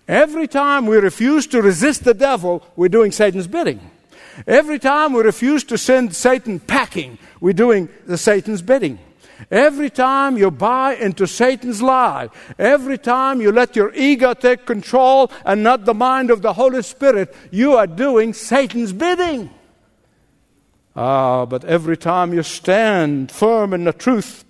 Every 0.08 0.48
time 0.48 0.86
we 0.86 0.98
refuse 0.98 1.48
to 1.48 1.62
resist 1.62 2.04
the 2.04 2.14
devil, 2.14 2.64
we're 2.76 2.90
doing 2.90 3.12
Satan's 3.12 3.48
bidding. 3.48 3.80
Every 4.46 4.78
time 4.78 5.14
we 5.14 5.22
refuse 5.22 5.64
to 5.66 5.78
send 5.78 6.16
Satan 6.16 6.60
packing, 6.60 7.18
we're 7.42 7.54
doing 7.54 7.90
the 8.06 8.18
Satan's 8.18 8.62
bidding. 8.62 9.00
Every 9.52 9.90
time 9.90 10.38
you 10.38 10.52
buy 10.52 10.96
into 10.96 11.28
Satan's 11.28 11.82
lie, 11.82 12.30
every 12.58 12.98
time 12.98 13.42
you 13.42 13.52
let 13.52 13.76
your 13.76 13.94
ego 13.94 14.34
take 14.34 14.66
control 14.66 15.32
and 15.46 15.64
not 15.64 15.86
the 15.86 15.94
mind 15.94 16.32
of 16.32 16.42
the 16.42 16.54
Holy 16.54 16.82
Spirit, 16.84 17.36
you 17.52 17.76
are 17.76 17.88
doing 17.88 18.34
Satan's 18.34 18.94
bidding. 18.94 19.50
Ah, 20.98 21.46
but 21.46 21.64
every 21.64 21.96
time 21.96 22.34
you 22.34 22.42
stand 22.42 23.32
firm 23.32 23.72
in 23.72 23.84
the 23.84 23.94
truth 23.94 24.44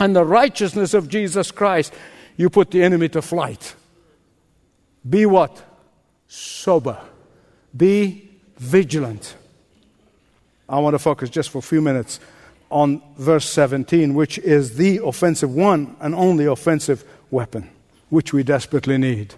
and 0.00 0.16
the 0.16 0.24
righteousness 0.24 0.92
of 0.92 1.08
Jesus 1.08 1.52
Christ, 1.52 1.94
you 2.36 2.50
put 2.50 2.72
the 2.72 2.82
enemy 2.82 3.08
to 3.10 3.22
flight. 3.22 3.76
Be 5.08 5.24
what? 5.24 5.62
Sober. 6.26 7.00
Be 7.76 8.28
vigilant. 8.56 9.36
I 10.68 10.80
want 10.80 10.94
to 10.94 10.98
focus 10.98 11.30
just 11.30 11.50
for 11.50 11.58
a 11.58 11.62
few 11.62 11.80
minutes 11.80 12.18
on 12.70 13.00
verse 13.16 13.48
17, 13.48 14.14
which 14.14 14.38
is 14.38 14.76
the 14.76 15.00
offensive 15.04 15.54
one 15.54 15.94
and 16.00 16.12
only 16.12 16.46
offensive 16.46 17.04
weapon, 17.30 17.70
which 18.08 18.32
we 18.32 18.42
desperately 18.42 18.98
need. 18.98 19.34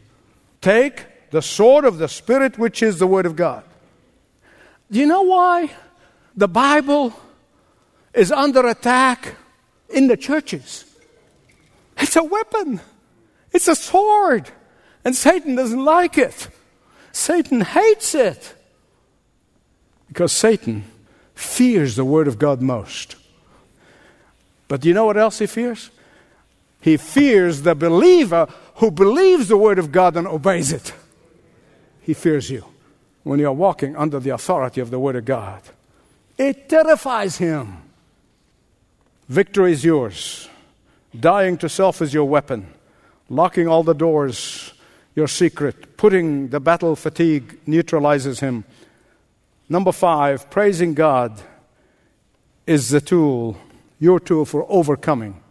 Take 0.62 1.30
the 1.32 1.42
sword 1.42 1.84
of 1.84 1.98
the 1.98 2.08
Spirit, 2.08 2.58
which 2.58 2.82
is 2.82 2.98
the 2.98 3.06
Word 3.06 3.26
of 3.26 3.36
God. 3.36 3.62
Do 4.90 4.98
you 4.98 5.06
know 5.06 5.22
why? 5.22 5.70
The 6.36 6.48
Bible 6.48 7.14
is 8.12 8.30
under 8.30 8.66
attack 8.66 9.34
in 9.88 10.06
the 10.06 10.16
churches. 10.16 10.84
It's 11.98 12.16
a 12.16 12.24
weapon, 12.24 12.80
it's 13.52 13.68
a 13.68 13.74
sword, 13.74 14.50
and 15.04 15.16
Satan 15.16 15.54
doesn't 15.54 15.84
like 15.84 16.18
it. 16.18 16.48
Satan 17.12 17.62
hates 17.62 18.14
it 18.14 18.54
because 20.08 20.32
Satan 20.32 20.84
fears 21.34 21.96
the 21.96 22.04
Word 22.04 22.28
of 22.28 22.38
God 22.38 22.60
most. 22.60 23.16
But 24.68 24.80
do 24.80 24.88
you 24.88 24.94
know 24.94 25.06
what 25.06 25.16
else 25.16 25.38
he 25.38 25.46
fears? 25.46 25.90
He 26.80 26.96
fears 26.96 27.62
the 27.62 27.74
believer 27.74 28.48
who 28.76 28.90
believes 28.90 29.48
the 29.48 29.56
Word 29.56 29.78
of 29.78 29.92
God 29.92 30.16
and 30.16 30.26
obeys 30.26 30.72
it. 30.72 30.92
He 32.02 32.14
fears 32.14 32.50
you 32.50 32.64
when 33.22 33.40
you're 33.40 33.52
walking 33.52 33.96
under 33.96 34.20
the 34.20 34.30
authority 34.30 34.80
of 34.80 34.90
the 34.90 34.98
Word 34.98 35.16
of 35.16 35.24
God. 35.24 35.62
It 36.38 36.68
terrifies 36.68 37.38
him. 37.38 37.78
Victory 39.28 39.72
is 39.72 39.84
yours. 39.84 40.48
Dying 41.18 41.56
to 41.58 41.68
self 41.68 42.02
is 42.02 42.12
your 42.14 42.26
weapon. 42.26 42.72
locking 43.28 43.66
all 43.66 43.82
the 43.82 43.94
doors, 43.94 44.72
your 45.16 45.26
secret. 45.26 45.96
Putting 45.96 46.48
the 46.48 46.60
battle 46.60 46.94
fatigue 46.94 47.58
neutralizes 47.66 48.38
him. 48.38 48.64
Number 49.68 49.90
five, 49.90 50.48
praising 50.48 50.94
God 50.94 51.42
is 52.66 52.90
the 52.90 53.00
tool, 53.00 53.56
your 53.98 54.20
tool 54.20 54.44
for 54.44 54.64
overcoming. 54.68 55.42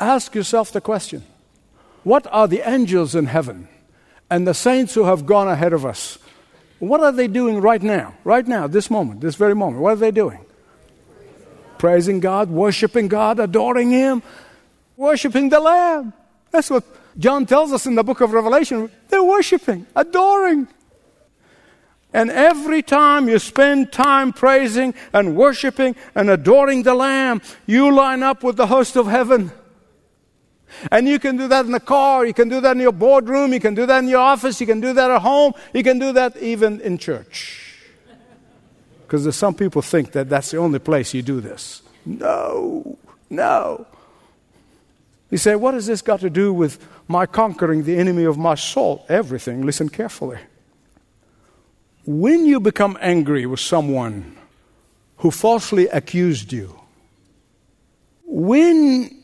Ask 0.00 0.34
yourself 0.34 0.72
the 0.72 0.80
question 0.80 1.22
what 2.02 2.26
are 2.32 2.48
the 2.48 2.68
angels 2.68 3.14
in 3.14 3.26
heaven 3.26 3.68
and 4.30 4.46
the 4.46 4.54
saints 4.54 4.94
who 4.94 5.04
have 5.04 5.26
gone 5.26 5.48
ahead 5.48 5.72
of 5.72 5.86
us? 5.86 6.18
What 6.78 7.00
are 7.00 7.12
they 7.12 7.28
doing 7.28 7.60
right 7.60 7.82
now? 7.82 8.14
Right 8.24 8.46
now, 8.46 8.66
this 8.66 8.90
moment, 8.90 9.20
this 9.20 9.34
very 9.34 9.54
moment. 9.54 9.82
What 9.82 9.94
are 9.94 9.96
they 9.96 10.10
doing? 10.10 10.44
Praising 11.78 12.20
God, 12.20 12.50
worshiping 12.50 13.08
God, 13.08 13.38
adoring 13.38 13.90
Him, 13.90 14.22
worshiping 14.96 15.48
the 15.48 15.60
Lamb. 15.60 16.12
That's 16.50 16.70
what 16.70 16.84
John 17.18 17.46
tells 17.46 17.72
us 17.72 17.86
in 17.86 17.94
the 17.94 18.04
book 18.04 18.20
of 18.20 18.32
Revelation. 18.32 18.90
They're 19.08 19.24
worshiping, 19.24 19.86
adoring. 19.94 20.68
And 22.12 22.30
every 22.30 22.82
time 22.82 23.28
you 23.28 23.38
spend 23.38 23.92
time 23.92 24.32
praising 24.32 24.94
and 25.12 25.36
worshiping 25.36 25.96
and 26.14 26.30
adoring 26.30 26.82
the 26.82 26.94
Lamb, 26.94 27.42
you 27.66 27.94
line 27.94 28.22
up 28.22 28.42
with 28.42 28.56
the 28.56 28.66
host 28.66 28.96
of 28.96 29.06
heaven. 29.06 29.52
And 30.90 31.08
you 31.08 31.18
can 31.18 31.36
do 31.36 31.48
that 31.48 31.66
in 31.66 31.72
the 31.72 31.80
car, 31.80 32.26
you 32.26 32.34
can 32.34 32.48
do 32.48 32.60
that 32.60 32.72
in 32.72 32.82
your 32.82 32.92
boardroom, 32.92 33.52
you 33.52 33.60
can 33.60 33.74
do 33.74 33.86
that 33.86 33.98
in 33.98 34.08
your 34.08 34.20
office, 34.20 34.60
you 34.60 34.66
can 34.66 34.80
do 34.80 34.92
that 34.92 35.10
at 35.10 35.22
home, 35.22 35.52
you 35.72 35.82
can 35.82 35.98
do 35.98 36.12
that 36.12 36.36
even 36.36 36.80
in 36.80 36.98
church. 36.98 37.62
Because 39.02 39.36
some 39.36 39.54
people 39.54 39.82
think 39.82 40.12
that 40.12 40.28
that's 40.28 40.50
the 40.50 40.58
only 40.58 40.78
place 40.78 41.14
you 41.14 41.22
do 41.22 41.40
this. 41.40 41.82
No, 42.04 42.98
no. 43.30 43.86
You 45.30 45.38
say, 45.38 45.56
what 45.56 45.74
has 45.74 45.86
this 45.86 46.02
got 46.02 46.20
to 46.20 46.30
do 46.30 46.52
with 46.52 46.84
my 47.08 47.26
conquering 47.26 47.84
the 47.84 47.96
enemy 47.96 48.24
of 48.24 48.38
my 48.38 48.54
soul? 48.54 49.04
Everything. 49.08 49.64
Listen 49.64 49.88
carefully. 49.88 50.38
When 52.04 52.46
you 52.46 52.60
become 52.60 52.96
angry 53.00 53.46
with 53.46 53.60
someone 53.60 54.36
who 55.18 55.30
falsely 55.30 55.88
accused 55.88 56.52
you, 56.52 56.78
when 58.24 59.15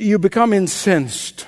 you 0.00 0.18
become 0.18 0.52
incensed 0.52 1.46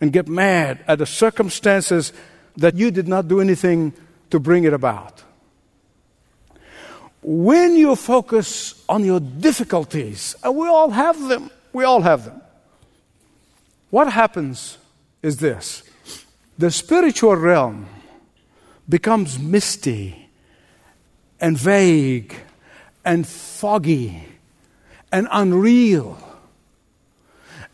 and 0.00 0.12
get 0.12 0.28
mad 0.28 0.84
at 0.86 0.98
the 0.98 1.06
circumstances 1.06 2.12
that 2.56 2.74
you 2.74 2.90
did 2.90 3.08
not 3.08 3.28
do 3.28 3.40
anything 3.40 3.92
to 4.30 4.38
bring 4.38 4.64
it 4.64 4.72
about. 4.72 5.22
When 7.22 7.76
you 7.76 7.96
focus 7.96 8.84
on 8.88 9.04
your 9.04 9.20
difficulties, 9.20 10.36
and 10.44 10.56
we 10.56 10.68
all 10.68 10.90
have 10.90 11.20
them, 11.28 11.50
we 11.72 11.84
all 11.84 12.02
have 12.02 12.24
them. 12.24 12.40
What 13.90 14.12
happens 14.12 14.78
is 15.22 15.38
this 15.38 15.82
the 16.58 16.70
spiritual 16.70 17.36
realm 17.36 17.86
becomes 18.88 19.38
misty 19.38 20.28
and 21.40 21.58
vague 21.58 22.34
and 23.04 23.26
foggy 23.26 24.24
and 25.10 25.28
unreal 25.30 26.18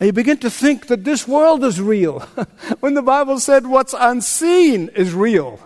and 0.03 0.07
you 0.09 0.11
begin 0.11 0.39
to 0.39 0.49
think 0.49 0.87
that 0.87 1.05
this 1.05 1.25
world 1.25 1.63
is 1.63 1.79
real 1.79 2.19
when 2.81 2.93
the 2.93 3.01
Bible 3.01 3.39
said 3.39 3.65
what's 3.65 3.95
unseen 3.97 4.89
is 4.97 5.13
real. 5.13 5.61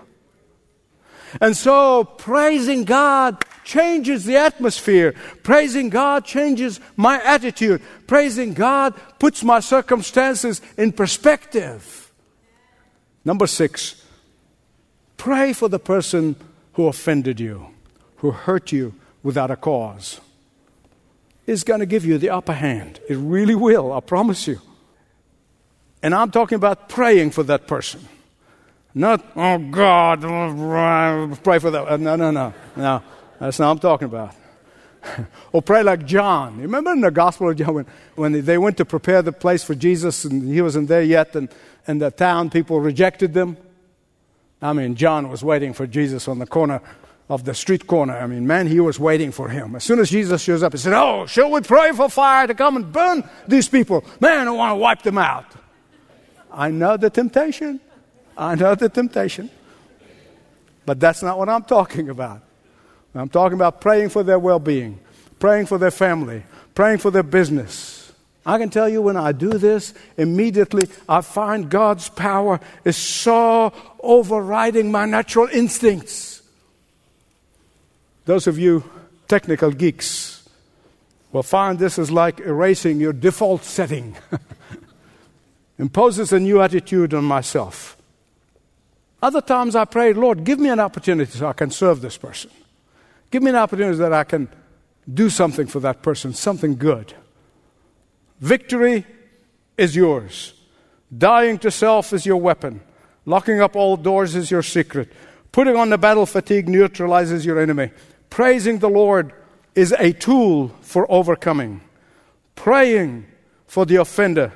And 1.42 1.58
so 1.58 2.04
praising 2.04 2.84
God 2.84 3.44
changes 3.64 4.26
the 4.26 4.36
atmosphere. 4.38 5.16
Praising 5.42 5.90
God 5.90 6.24
changes 6.24 6.80
my 6.96 7.20
attitude. 7.24 7.82
Praising 8.06 8.54
God 8.54 8.94
puts 9.18 9.44
my 9.44 9.60
circumstances 9.60 10.62
in 10.78 10.92
perspective. 10.92 12.12
Number 13.26 13.48
six, 13.48 14.06
pray 15.18 15.52
for 15.52 15.68
the 15.68 15.80
person 15.80 16.36
who 16.74 16.86
offended 16.86 17.40
you, 17.40 17.70
who 18.18 18.30
hurt 18.30 18.72
you 18.72 18.94
without 19.24 19.50
a 19.50 19.56
cause 19.56 20.22
is 21.48 21.64
going 21.64 21.80
to 21.80 21.86
give 21.86 22.06
you 22.06 22.18
the 22.18 22.30
upper 22.30 22.54
hand. 22.54 23.00
It 23.10 23.16
really 23.16 23.56
will, 23.56 23.94
I 23.94 24.02
promise 24.02 24.46
you. 24.48 24.62
And 26.04 26.14
I'm 26.14 26.30
talking 26.30 26.58
about 26.58 26.90
praying 26.90 27.32
for 27.32 27.44
that 27.44 27.66
person. 27.66 28.08
Not, 28.94 29.26
oh 29.36 29.58
God, 29.58 30.22
pray 31.44 31.60
for 31.60 31.72
that. 31.72 31.88
Uh, 31.88 31.98
no, 31.98 32.16
no, 32.16 32.32
no. 32.32 32.54
No, 32.76 33.02
that's 33.40 33.60
not 33.60 33.68
what 33.68 33.72
I'm 33.72 33.80
talking 33.80 34.06
about. 34.06 34.36
or 35.52 35.62
pray 35.62 35.84
like 35.84 36.06
John. 36.06 36.58
You 36.58 36.64
remember 36.64 36.92
in 36.92 37.02
the 37.02 37.12
Gospel 37.12 37.50
of 37.50 37.56
John 37.56 37.74
when, 37.74 37.86
when 38.16 38.46
they 38.46 38.58
went 38.58 38.78
to 38.78 38.86
prepare 38.86 39.22
the 39.22 39.32
place 39.32 39.64
for 39.64 39.76
Jesus 39.76 40.26
and 40.26 40.48
he 40.48 40.62
wasn't 40.62 40.90
there 40.90 41.04
yet 41.04 41.36
and, 41.36 41.50
and 41.88 42.02
the 42.02 42.12
town 42.12 42.50
people 42.50 42.80
rejected 42.80 43.34
them? 43.34 43.58
I 44.62 44.74
mean, 44.74 44.96
John 44.96 45.30
was 45.30 45.44
waiting 45.44 45.74
for 45.74 45.88
Jesus 45.88 46.28
on 46.28 46.40
the 46.40 46.48
corner 46.48 46.82
of 47.30 47.44
the 47.44 47.54
street 47.54 47.88
corner. 47.88 48.18
I 48.18 48.28
mean, 48.28 48.48
man, 48.48 48.68
he 48.68 48.80
was 48.80 49.00
waiting 49.00 49.32
for 49.32 49.50
him. 49.50 49.76
As 49.76 49.84
soon 49.84 50.00
as 50.00 50.10
Jesus 50.10 50.42
shows 50.42 50.64
up, 50.64 50.74
he 50.74 50.78
said, 50.78 50.94
Oh, 50.94 51.26
shall 51.26 51.52
we 51.52 51.62
pray 51.62 51.92
for 51.92 52.10
fire 52.10 52.48
to 52.48 52.54
come 52.54 52.78
and 52.78 52.92
burn 52.92 53.28
these 53.48 53.68
people? 53.68 54.04
Man, 54.20 54.48
I 54.48 54.52
want 54.52 54.72
to 54.72 54.76
wipe 54.76 55.02
them 55.02 55.18
out. 55.18 55.46
I 56.52 56.72
know 56.72 56.98
the 56.98 57.10
temptation. 57.10 57.80
I 58.38 58.56
know 58.56 58.76
the 58.76 58.90
temptation. 58.90 59.50
But 60.86 61.00
that's 61.00 61.22
not 61.22 61.38
what 61.38 61.50
I'm 61.50 61.64
talking 61.64 62.10
about. 62.10 62.42
I'm 63.14 63.30
talking 63.30 63.56
about 63.56 63.82
praying 63.82 64.10
for 64.10 64.24
their 64.24 64.40
well 64.40 64.60
being, 64.60 65.00
praying 65.40 65.66
for 65.66 65.78
their 65.78 65.92
family, 65.92 66.44
praying 66.76 67.00
for 67.00 67.12
their 67.12 67.24
business. 67.24 68.14
I 68.46 68.58
can 68.58 68.70
tell 68.70 68.88
you 68.88 69.02
when 69.02 69.18
I 69.18 69.34
do 69.34 69.50
this, 69.50 69.94
immediately 70.16 70.88
I 71.10 71.22
find 71.22 71.70
God's 71.70 72.08
power 72.08 72.62
is 72.86 72.96
so 72.96 73.74
overriding 74.02 74.90
my 74.92 75.06
natural 75.06 75.48
instincts. 75.48 76.37
Those 78.28 78.46
of 78.46 78.60
you 78.60 78.84
technical 79.30 79.72
geeks 79.72 80.48
will 81.32 81.44
find 81.44 81.80
this 81.80 81.98
is 81.98 82.12
like 82.12 82.42
erasing 82.42 83.00
your 83.00 83.14
default 83.14 83.64
setting. 83.64 84.18
Imposes 85.80 86.34
a 86.34 86.40
new 86.40 86.62
attitude 86.62 87.14
on 87.14 87.24
myself. 87.24 87.96
Other 89.22 89.40
times 89.40 89.78
I 89.78 89.86
pray, 89.86 90.12
Lord, 90.12 90.44
give 90.44 90.60
me 90.60 90.68
an 90.68 90.82
opportunity 90.82 91.32
so 91.32 91.48
I 91.48 91.54
can 91.54 91.72
serve 91.72 92.02
this 92.02 92.18
person. 92.18 92.52
Give 93.32 93.42
me 93.42 93.52
an 93.52 93.56
opportunity 93.56 93.98
that 94.00 94.12
I 94.12 94.26
can 94.26 94.50
do 95.12 95.30
something 95.30 95.66
for 95.66 95.80
that 95.80 96.02
person, 96.02 96.34
something 96.34 96.76
good. 96.76 97.14
Victory 98.42 99.06
is 99.78 99.96
yours. 99.96 100.54
Dying 101.18 101.60
to 101.60 101.72
self 101.72 102.12
is 102.12 102.26
your 102.26 102.42
weapon. 102.42 102.82
Locking 103.26 103.62
up 103.62 103.78
all 103.78 103.96
doors 103.96 104.36
is 104.36 104.52
your 104.52 104.64
secret. 104.64 105.14
Putting 105.54 105.78
on 105.78 105.92
the 105.92 105.98
battle 105.98 106.26
fatigue 106.26 106.68
neutralizes 106.68 107.46
your 107.46 107.58
enemy. 107.58 107.92
Praising 108.30 108.80
the 108.80 108.90
Lord 108.90 109.34
is 109.76 109.92
a 109.94 110.14
tool 110.14 110.70
for 110.82 111.10
overcoming. 111.12 111.82
Praying 112.56 113.26
for 113.68 113.86
the 113.86 113.98
offender 113.98 114.52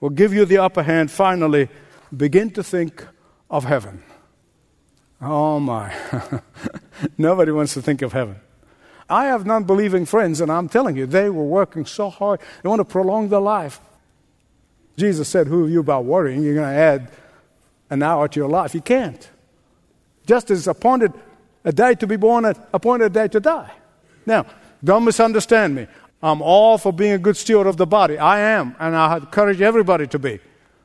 will 0.00 0.10
give 0.10 0.32
you 0.32 0.44
the 0.44 0.58
upper 0.58 0.82
hand. 0.82 1.10
Finally, 1.10 1.68
begin 2.14 2.50
to 2.50 2.62
think 2.62 3.06
of 3.50 3.64
heaven. 3.64 4.02
Oh 5.20 5.58
my. 5.60 5.94
Nobody 7.18 7.52
wants 7.52 7.74
to 7.74 7.82
think 7.82 8.02
of 8.02 8.12
heaven. 8.12 8.36
I 9.08 9.26
have 9.26 9.46
non 9.46 9.64
believing 9.64 10.04
friends, 10.04 10.40
and 10.40 10.50
I'm 10.50 10.68
telling 10.68 10.96
you, 10.96 11.06
they 11.06 11.30
were 11.30 11.44
working 11.44 11.86
so 11.86 12.10
hard. 12.10 12.40
They 12.62 12.68
want 12.68 12.80
to 12.80 12.84
prolong 12.84 13.28
their 13.28 13.40
life. 13.40 13.80
Jesus 14.96 15.28
said, 15.28 15.46
Who 15.46 15.66
are 15.66 15.68
you 15.68 15.80
about 15.80 16.04
worrying? 16.04 16.42
You're 16.42 16.54
going 16.54 16.72
to 16.72 16.78
add 16.78 17.10
an 17.88 18.02
hour 18.02 18.28
to 18.28 18.40
your 18.40 18.48
life. 18.48 18.74
You 18.74 18.80
can't. 18.80 19.30
Just 20.26 20.50
as 20.50 20.66
appointed 20.66 21.12
a 21.66 21.72
day 21.72 21.96
to 21.96 22.06
be 22.06 22.16
born, 22.16 22.46
appointed 22.72 23.06
a 23.06 23.10
day 23.10 23.28
to 23.28 23.40
die. 23.40 23.72
Now, 24.24 24.46
don't 24.82 25.04
misunderstand 25.04 25.74
me. 25.74 25.88
I'm 26.22 26.40
all 26.40 26.78
for 26.78 26.92
being 26.92 27.12
a 27.12 27.18
good 27.18 27.36
steward 27.36 27.66
of 27.66 27.76
the 27.76 27.86
body. 27.86 28.16
I 28.16 28.38
am, 28.38 28.74
and 28.78 28.96
I 28.96 29.16
encourage 29.16 29.60
everybody 29.60 30.06
to 30.06 30.18
be. 30.18 30.38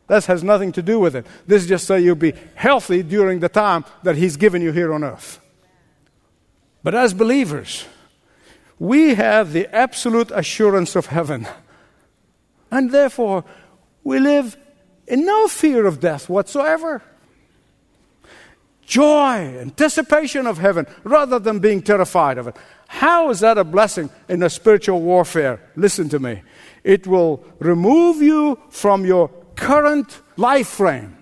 This 0.08 0.26
has 0.26 0.44
nothing 0.44 0.72
to 0.74 0.82
do 0.82 1.00
with 1.00 1.16
it. 1.16 1.26
This 1.48 1.64
is 1.64 1.70
just 1.70 1.86
so 1.86 1.96
you'll 1.96 2.16
be 2.16 2.34
healthy 2.56 3.04
during 3.04 3.40
the 3.40 3.48
time 3.48 3.86
that 4.04 4.18
He's 4.18 4.36
given 4.36 4.62
you 4.62 4.72
here 4.72 4.92
on 4.92 5.04
earth. 5.04 5.40
But 6.84 6.96
as 6.96 7.14
believers, 7.14 7.86
we 8.80 9.14
have 9.14 9.54
the 9.54 9.74
absolute 9.74 10.32
assurance 10.32 10.96
of 10.96 11.06
heaven. 11.06 11.48
And 12.72 12.92
therefore, 12.92 13.46
we 14.04 14.20
live 14.20 14.58
in 15.08 15.26
no 15.26 15.48
fear 15.48 15.86
of 15.86 16.00
death 16.00 16.28
whatsoever 16.28 17.04
joy, 18.92 19.58
anticipation 19.58 20.46
of 20.46 20.58
heaven, 20.58 20.86
rather 21.06 21.40
than 21.40 21.60
being 21.60 21.82
terrified 21.82 22.38
of 22.38 22.48
it. 22.48 22.58
How 22.90 23.30
is 23.30 23.40
that 23.40 23.58
a 23.58 23.64
blessing 23.64 24.10
in 24.28 24.44
a 24.44 24.50
spiritual 24.50 25.02
warfare? 25.02 25.62
Listen 25.78 26.10
to 26.10 26.20
me. 26.20 26.42
It 26.84 27.08
will 27.08 27.42
remove 27.60 28.22
you 28.22 28.60
from 28.70 29.06
your 29.06 29.30
current 29.56 30.20
life 30.36 30.68
frame. 30.68 31.16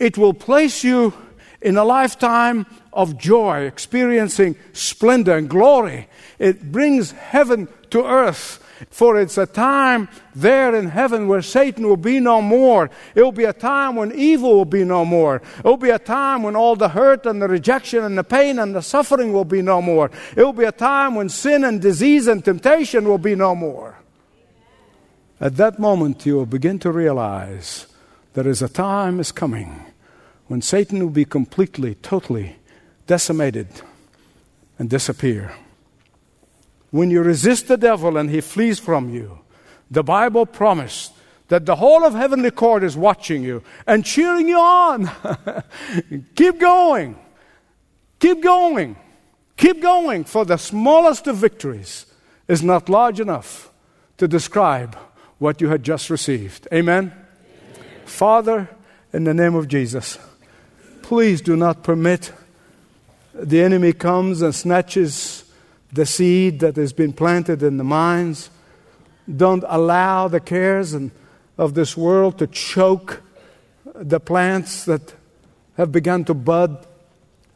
It 0.00 0.18
will 0.18 0.34
place 0.34 0.82
you 0.82 1.14
in 1.62 1.76
a 1.76 1.84
lifetime 1.84 2.66
of 2.92 3.16
joy, 3.16 3.60
experiencing 3.60 4.56
splendor 4.72 5.36
and 5.36 5.48
glory. 5.48 6.08
It 6.40 6.72
brings 6.72 7.12
heaven 7.12 7.68
to 7.90 8.04
earth. 8.04 8.60
For 8.90 9.18
it's 9.20 9.38
a 9.38 9.46
time 9.46 10.08
there 10.34 10.74
in 10.74 10.88
heaven 10.88 11.28
where 11.28 11.42
Satan 11.42 11.86
will 11.86 11.96
be 11.96 12.20
no 12.20 12.42
more. 12.42 12.90
It 13.14 13.22
will 13.22 13.32
be 13.32 13.44
a 13.44 13.52
time 13.52 13.96
when 13.96 14.12
evil 14.12 14.54
will 14.54 14.64
be 14.64 14.84
no 14.84 15.04
more. 15.04 15.36
It 15.58 15.64
will 15.64 15.76
be 15.76 15.90
a 15.90 15.98
time 15.98 16.42
when 16.42 16.56
all 16.56 16.76
the 16.76 16.90
hurt 16.90 17.26
and 17.26 17.40
the 17.40 17.48
rejection 17.48 18.04
and 18.04 18.16
the 18.18 18.24
pain 18.24 18.58
and 18.58 18.74
the 18.74 18.82
suffering 18.82 19.32
will 19.32 19.44
be 19.44 19.62
no 19.62 19.80
more. 19.80 20.10
It 20.36 20.44
will 20.44 20.52
be 20.52 20.64
a 20.64 20.72
time 20.72 21.14
when 21.14 21.28
sin 21.28 21.64
and 21.64 21.80
disease 21.80 22.26
and 22.26 22.44
temptation 22.44 23.08
will 23.08 23.18
be 23.18 23.34
no 23.34 23.54
more. 23.54 23.98
At 25.40 25.56
that 25.56 25.78
moment, 25.78 26.24
you 26.24 26.36
will 26.36 26.46
begin 26.46 26.78
to 26.80 26.90
realize 26.90 27.86
there 28.34 28.48
is 28.48 28.62
a 28.62 28.68
time 28.68 29.20
is 29.20 29.32
coming 29.32 29.86
when 30.46 30.62
Satan 30.62 31.00
will 31.00 31.10
be 31.10 31.24
completely, 31.24 31.94
totally 31.96 32.56
decimated 33.06 33.68
and 34.78 34.88
disappear. 34.88 35.52
When 36.96 37.10
you 37.10 37.22
resist 37.22 37.68
the 37.68 37.76
devil 37.76 38.16
and 38.16 38.30
he 38.30 38.40
flees 38.40 38.78
from 38.78 39.10
you, 39.10 39.40
the 39.90 40.02
Bible 40.02 40.46
promised 40.46 41.12
that 41.48 41.66
the 41.66 41.76
whole 41.76 42.02
of 42.04 42.14
heavenly 42.14 42.50
court 42.50 42.82
is 42.82 42.96
watching 42.96 43.42
you 43.42 43.62
and 43.86 44.02
cheering 44.02 44.48
you 44.48 44.58
on. 44.58 45.10
Keep 46.34 46.58
going. 46.58 47.18
Keep 48.18 48.42
going. 48.42 48.96
Keep 49.58 49.82
going, 49.82 50.24
for 50.24 50.46
the 50.46 50.56
smallest 50.56 51.26
of 51.26 51.36
victories 51.36 52.06
is 52.48 52.62
not 52.62 52.88
large 52.88 53.20
enough 53.20 53.70
to 54.16 54.26
describe 54.26 54.96
what 55.36 55.60
you 55.60 55.68
had 55.68 55.82
just 55.82 56.08
received. 56.08 56.66
Amen? 56.72 57.12
Amen? 57.12 58.06
Father, 58.06 58.70
in 59.12 59.24
the 59.24 59.34
name 59.34 59.54
of 59.54 59.68
Jesus, 59.68 60.18
please 61.02 61.42
do 61.42 61.56
not 61.56 61.82
permit 61.82 62.32
the 63.34 63.60
enemy 63.60 63.92
comes 63.92 64.40
and 64.40 64.54
snatches 64.54 65.35
the 65.92 66.06
seed 66.06 66.60
that 66.60 66.76
has 66.76 66.92
been 66.92 67.12
planted 67.12 67.62
in 67.62 67.76
the 67.76 67.84
minds. 67.84 68.50
Don't 69.34 69.64
allow 69.66 70.28
the 70.28 70.40
cares 70.40 70.92
and, 70.92 71.10
of 71.58 71.74
this 71.74 71.96
world 71.96 72.38
to 72.38 72.46
choke 72.46 73.22
the 73.94 74.20
plants 74.20 74.84
that 74.84 75.14
have 75.76 75.92
begun 75.92 76.24
to 76.24 76.34
bud 76.34 76.86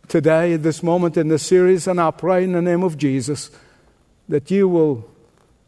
today, 0.08 0.54
at 0.54 0.62
this 0.62 0.82
moment 0.82 1.16
in 1.16 1.28
this 1.28 1.46
series. 1.46 1.86
And 1.86 2.00
I 2.00 2.10
pray 2.10 2.44
in 2.44 2.52
the 2.52 2.62
name 2.62 2.82
of 2.82 2.98
Jesus 2.98 3.50
that 4.28 4.50
you 4.50 4.68
will 4.68 5.08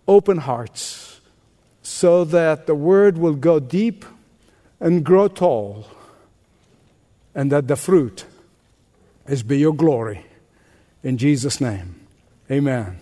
open 0.09 0.39
hearts 0.39 1.21
so 1.83 2.25
that 2.25 2.67
the 2.67 2.75
word 2.75 3.19
will 3.19 3.35
go 3.35 3.59
deep 3.61 4.05
and 4.81 5.05
grow 5.05 5.29
tall, 5.29 5.87
and 7.35 7.53
that 7.53 7.69
the 7.69 7.77
fruit 7.77 8.25
is 9.29 9.45
be 9.45 9.59
your 9.59 9.75
glory. 9.75 10.27
In 11.05 11.19
Jesus' 11.19 11.61
name. 11.61 12.02
Amen. 12.53 13.02